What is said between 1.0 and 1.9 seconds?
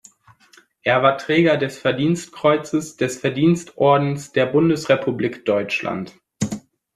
war Träger des